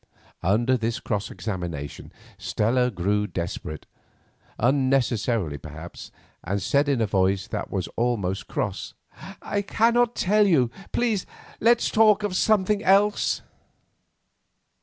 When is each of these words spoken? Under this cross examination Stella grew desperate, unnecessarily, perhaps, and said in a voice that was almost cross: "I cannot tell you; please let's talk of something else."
Under 0.41 0.77
this 0.77 0.99
cross 0.99 1.29
examination 1.29 2.11
Stella 2.39 2.89
grew 2.89 3.27
desperate, 3.27 3.85
unnecessarily, 4.57 5.59
perhaps, 5.59 6.09
and 6.43 6.59
said 6.59 6.89
in 6.89 7.01
a 7.01 7.05
voice 7.05 7.47
that 7.47 7.69
was 7.69 7.87
almost 7.89 8.47
cross: 8.47 8.95
"I 9.43 9.61
cannot 9.61 10.15
tell 10.15 10.47
you; 10.47 10.71
please 10.91 11.27
let's 11.59 11.91
talk 11.91 12.23
of 12.23 12.35
something 12.35 12.83
else." 12.83 13.43